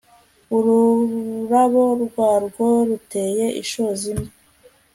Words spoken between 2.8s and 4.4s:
ruteye ishozi mbi